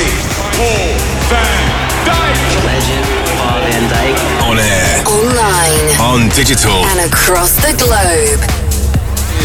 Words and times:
Mighty 0.00 0.12
Paul 0.56 0.96
van 1.28 1.60
Dyk. 2.08 2.36
Legend, 2.64 3.06
Paul 3.36 3.60
van 3.68 3.88
Dyk. 3.88 4.16
On 4.48 4.58
air, 4.58 5.02
Online 5.06 6.00
on 6.00 6.28
digital. 6.34 6.84
and 6.86 7.00
across 7.12 7.52
the 7.60 7.72
globe. 7.76 8.40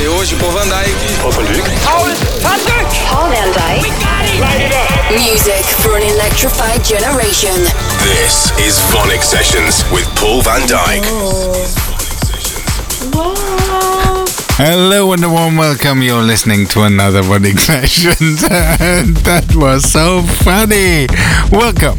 E 0.02 0.05
hoje, 0.07 0.36
Paul 0.36 0.52
van 0.52 0.68
Dyk. 0.70 0.96
Paul 1.21 1.31
van 1.31 1.44
Dyk. 1.46 1.63
Paul 1.83 3.29
Van 3.29 3.52
Dyk. 3.52 3.91
Light 4.39 4.62
it 4.62 4.71
up. 4.73 5.12
Music 5.12 5.66
for 5.82 5.96
an 5.98 6.04
electrified 6.04 6.84
generation. 6.86 7.56
This 8.04 8.52
is 8.68 8.80
VONYC 8.92 9.24
Sessions 9.24 9.84
with 9.92 10.08
Paul 10.16 10.42
van 10.42 10.62
Dyk. 10.68 11.84
Hello 14.58 15.12
and 15.12 15.22
a 15.22 15.28
warm 15.30 15.58
welcome. 15.58 16.02
You're 16.02 16.24
listening 16.24 16.66
to 16.68 16.84
another 16.84 17.22
Running 17.24 17.58
Sessions. 17.58 18.42
and 18.50 19.18
that 19.28 19.54
was 19.54 19.84
so 19.84 20.22
funny. 20.22 21.08
Welcome. 21.52 21.98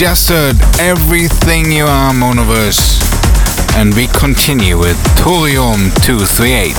Just 0.00 0.30
heard 0.30 0.56
Everything 0.78 1.70
You 1.70 1.84
Are 1.84 2.14
Monoverse. 2.14 3.02
And 3.76 3.94
we 3.94 4.06
continue 4.06 4.78
with 4.78 4.96
Thorium 5.18 5.90
238. 6.00 6.74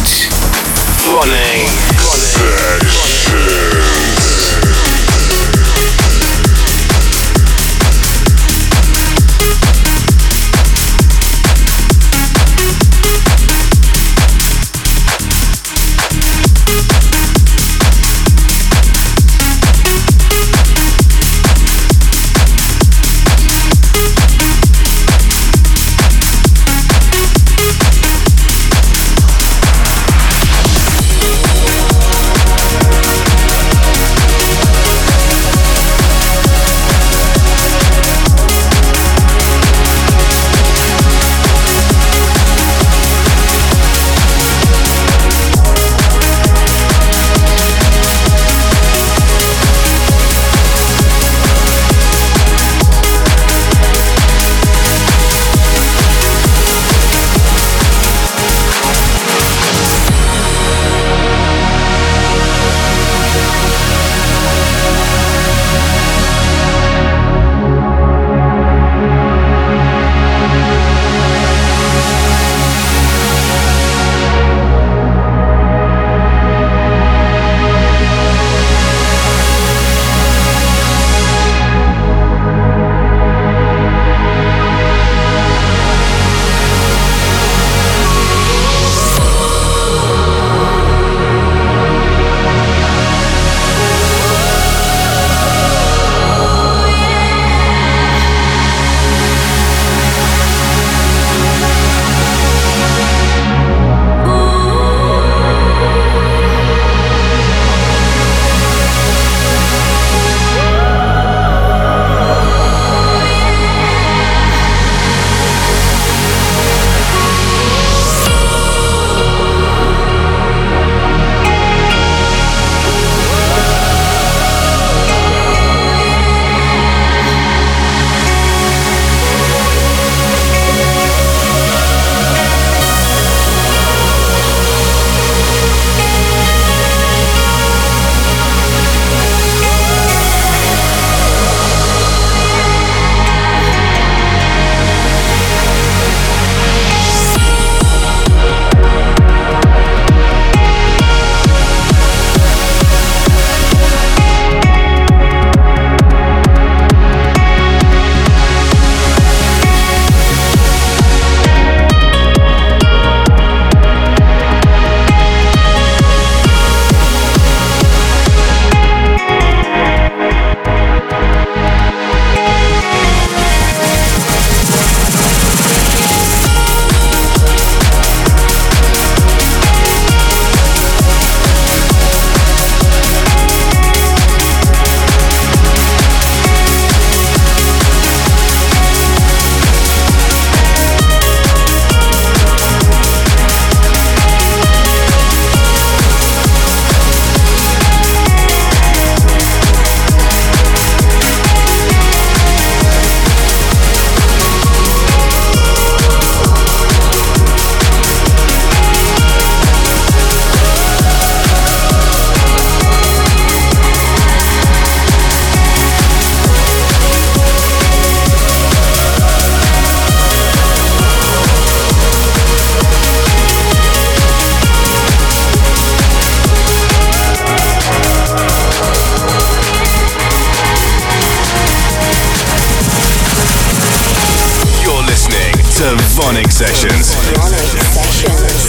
VONYC 236.21 236.51
Sessions 236.51 237.15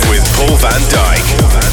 with 0.08 0.24
Paul 0.36 0.56
van 0.56 0.80
Dyk. 0.88 1.71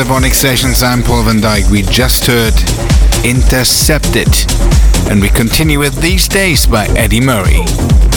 Listening 0.00 0.16
to 0.16 0.22
the 0.22 0.28
VONYC 0.28 0.34
Sessions. 0.34 0.82
I'm 0.82 1.02
Paul 1.02 1.24
van 1.24 1.40
Dyk. 1.40 1.70
We 1.70 1.82
just 1.82 2.24
heard 2.24 2.54
Intercepted. 3.22 4.28
And 5.10 5.20
we 5.20 5.28
continue 5.28 5.78
with 5.78 6.00
These 6.00 6.26
Days 6.26 6.66
by 6.66 6.86
Eddie 6.96 7.20
Murray. 7.20 8.09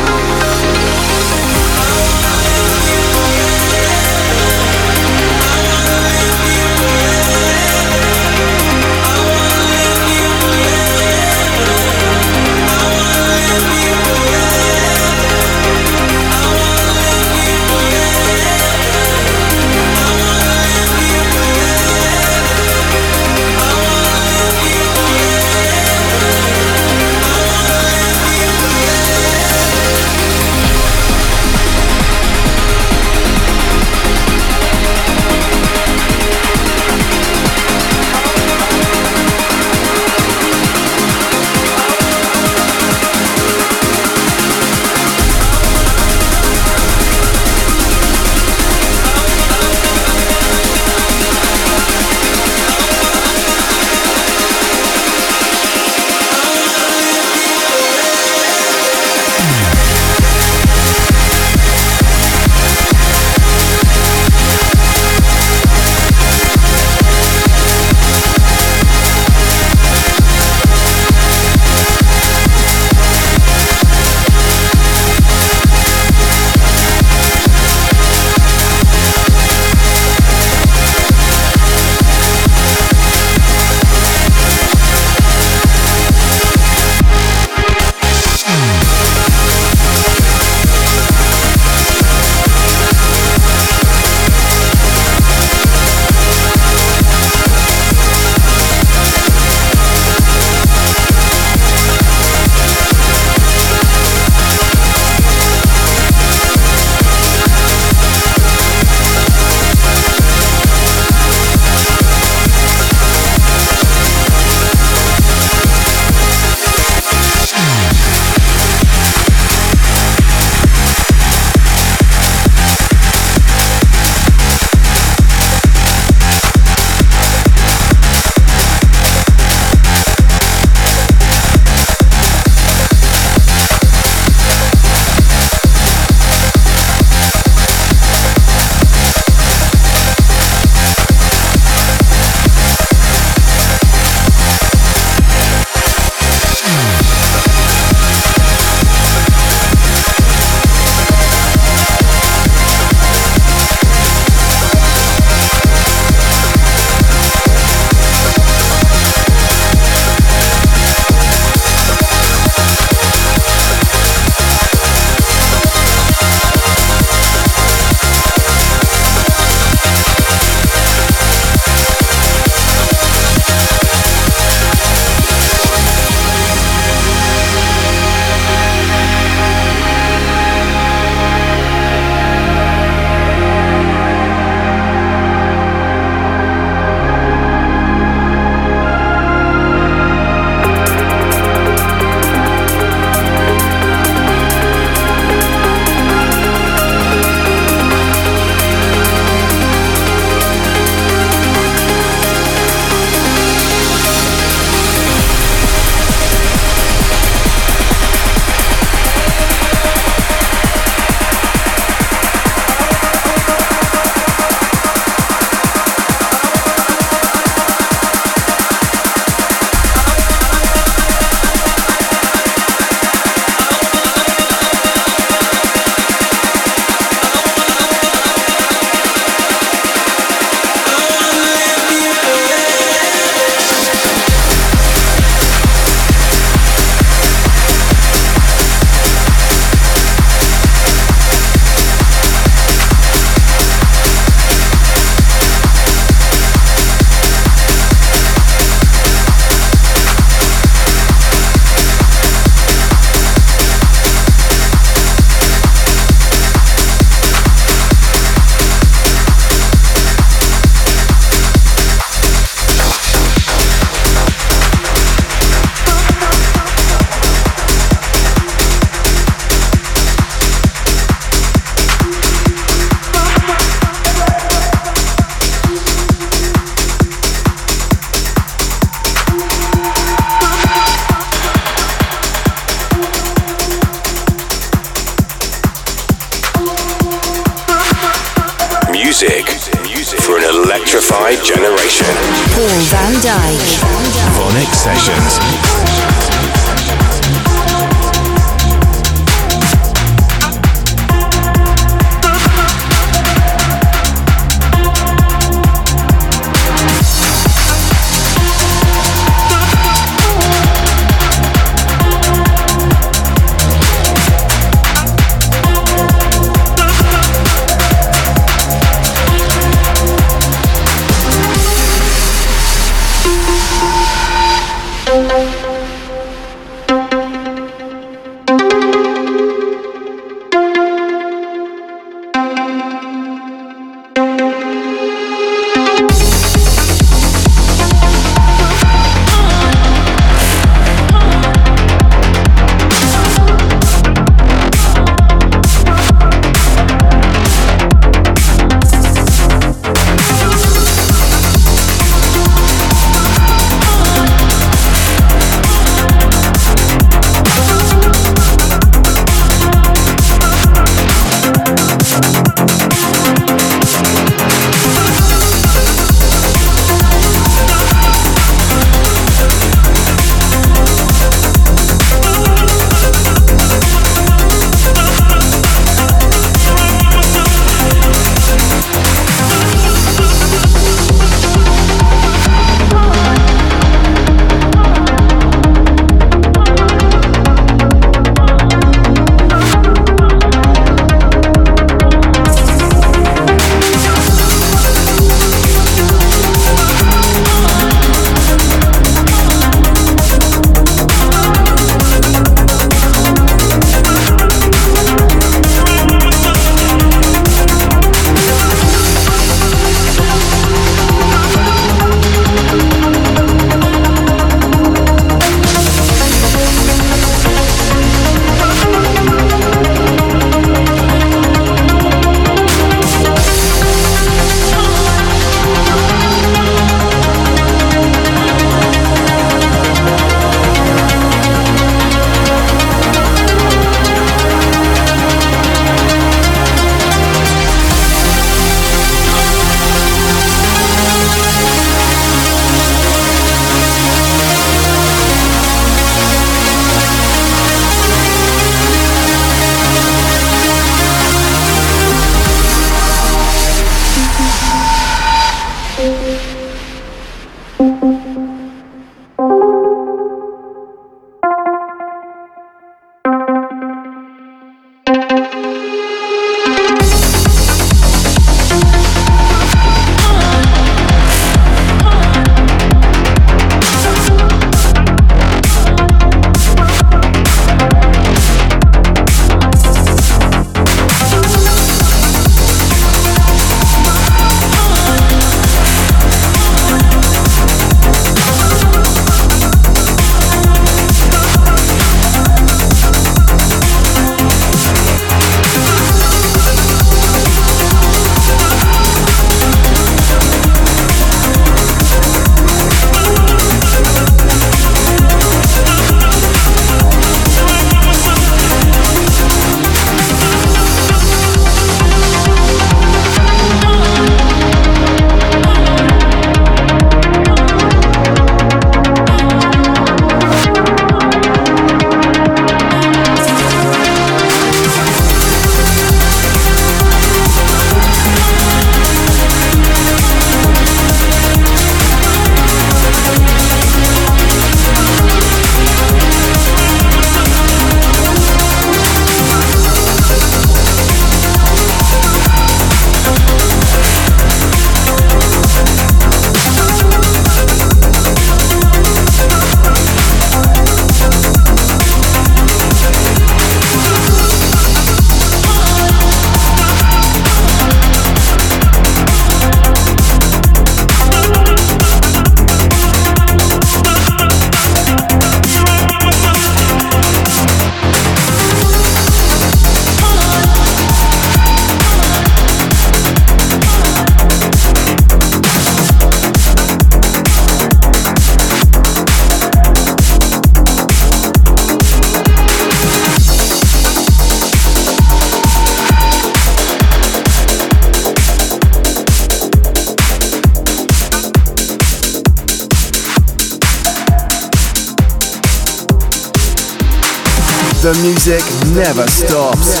Music 598.46 598.94
never 598.94 599.26
stops. 599.26 600.00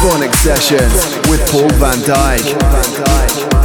VONYC 0.00 0.34
Sessions 0.36 1.28
with 1.28 1.46
Paul 1.50 1.68
van 1.76 1.98
Dyk. 1.98 3.57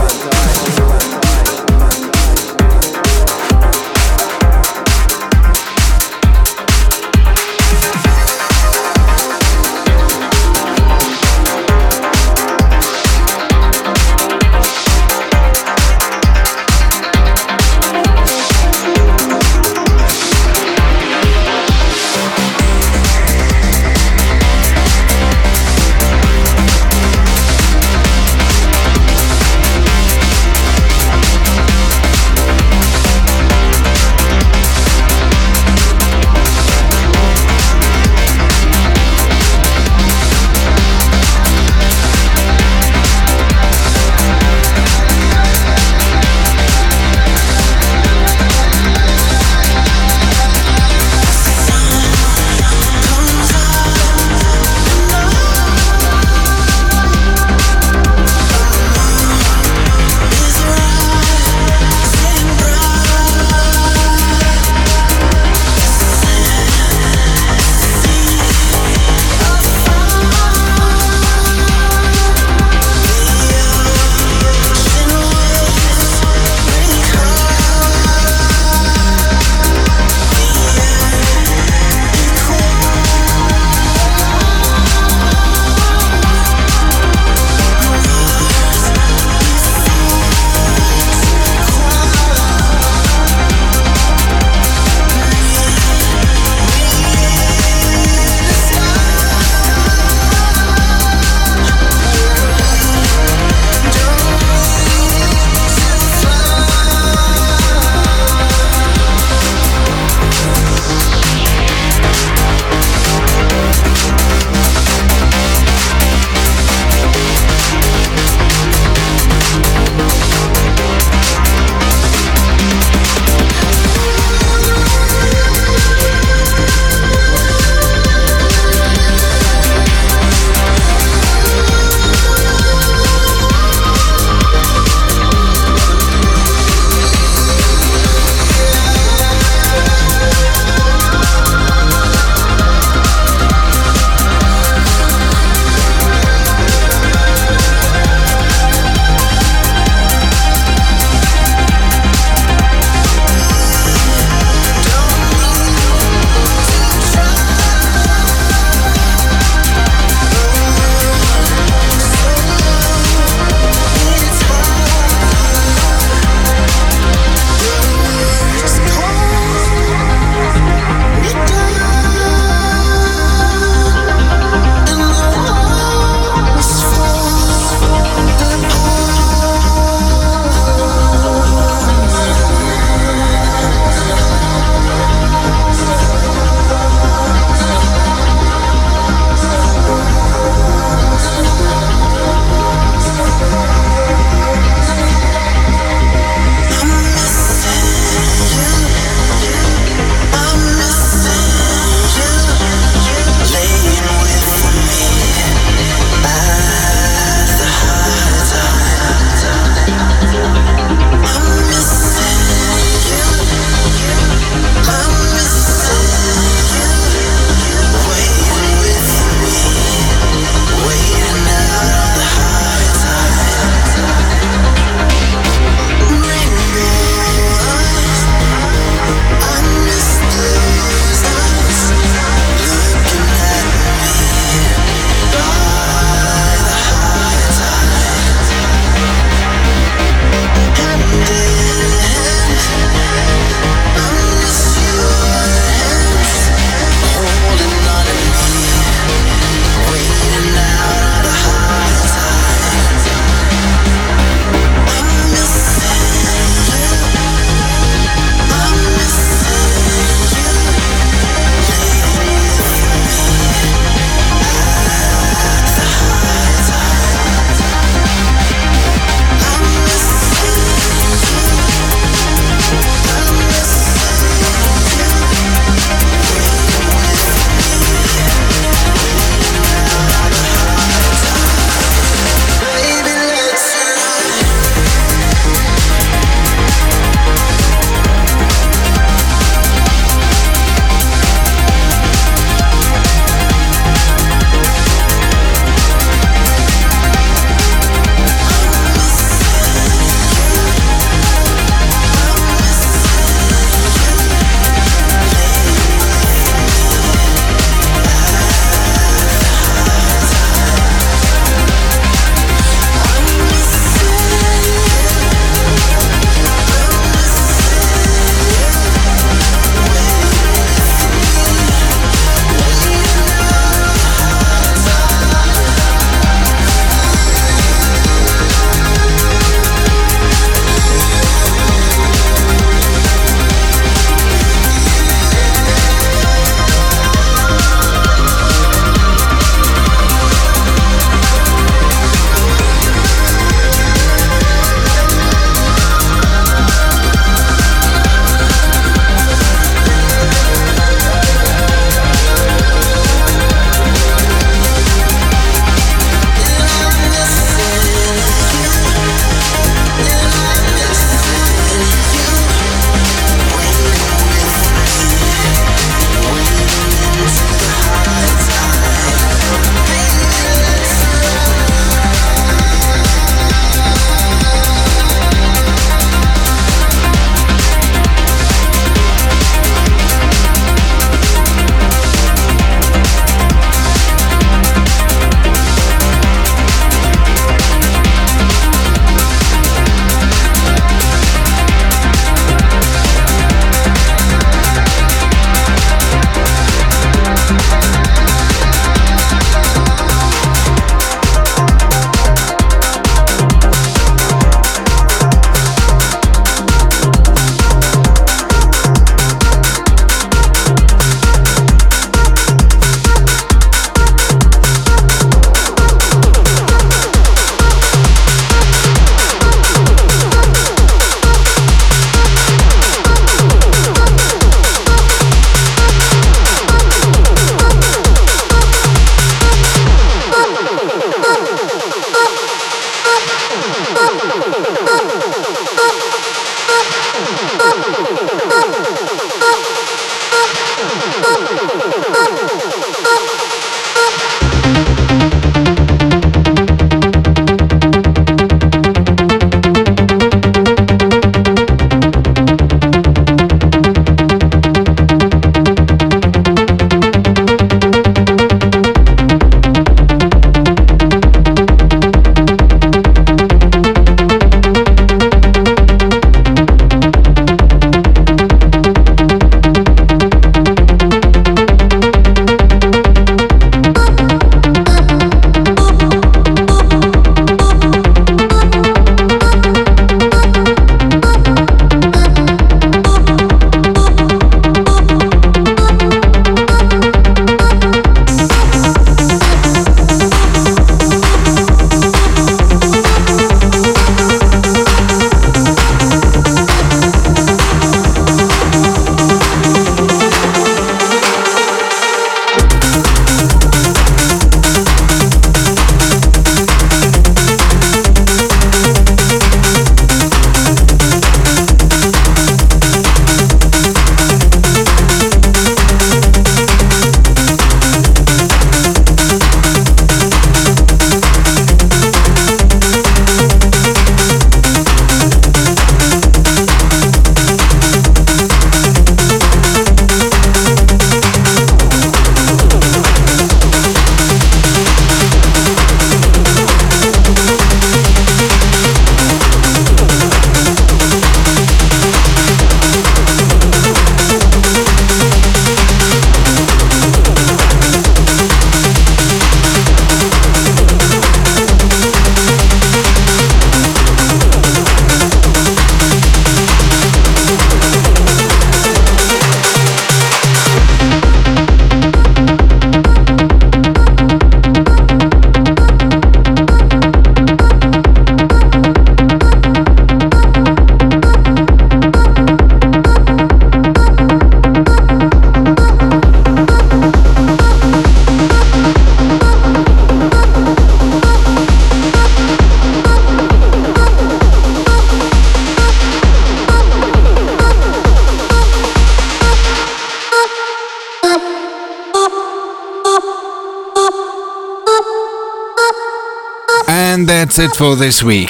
That's 597.55 597.73
it 597.73 597.77
for 597.77 597.95
this 597.95 598.23
week. 598.23 598.49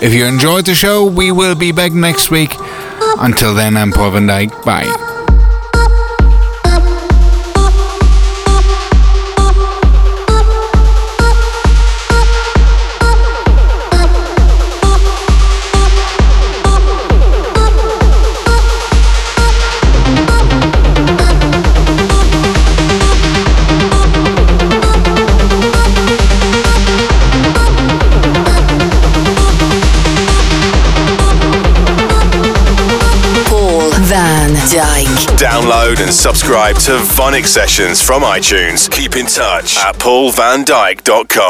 If 0.00 0.14
you 0.14 0.24
enjoyed 0.24 0.64
the 0.64 0.74
show, 0.74 1.04
we 1.04 1.30
will 1.30 1.54
be 1.54 1.72
back 1.72 1.92
next 1.92 2.30
week. 2.30 2.54
Until 3.18 3.54
then, 3.54 3.76
I'm 3.76 3.92
Paul 3.92 4.12
van 4.12 4.26
Dyk. 4.26 4.64
Bye. 4.64 5.09
Download 35.90 36.02
and 36.04 36.12
subscribe 36.12 36.76
to 36.76 36.92
VONYC 36.92 37.46
Sessions 37.46 38.00
from 38.00 38.22
iTunes. 38.22 38.90
Keep 38.90 39.16
in 39.16 39.26
touch 39.26 39.76
at 39.78 39.96
paulvandyk.com. 39.96 41.40